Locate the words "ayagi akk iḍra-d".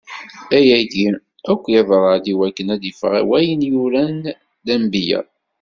0.57-2.25